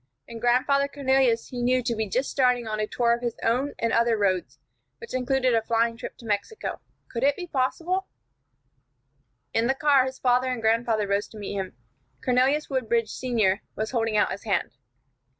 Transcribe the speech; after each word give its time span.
And 0.27 0.41
Grandfather 0.41 0.87
Cornelius 0.87 1.49
he 1.49 1.61
knew 1.61 1.83
to 1.83 1.95
be 1.95 2.09
just 2.09 2.31
starting 2.31 2.65
on 2.65 2.79
a 2.79 2.87
tour 2.87 3.13
of 3.13 3.21
his 3.21 3.35
own 3.43 3.75
and 3.77 3.93
other 3.93 4.17
roads, 4.17 4.57
which 4.97 5.13
included 5.13 5.53
a 5.53 5.61
flying 5.61 5.95
trip 5.95 6.17
to 6.17 6.25
Mexico. 6.25 6.81
Could 7.11 7.21
it 7.23 7.35
be 7.35 7.45
possible 7.45 8.07
In 9.53 9.67
the 9.67 9.75
car 9.75 10.05
his 10.05 10.17
father 10.17 10.47
and 10.51 10.59
grandfather 10.59 11.05
rose 11.07 11.27
to 11.27 11.37
meet 11.37 11.53
him. 11.53 11.77
Cornelius 12.25 12.67
Woodbridge, 12.67 13.11
Senior, 13.11 13.61
was 13.75 13.91
holding 13.91 14.17
out 14.17 14.31
his 14.31 14.43
hand. 14.45 14.71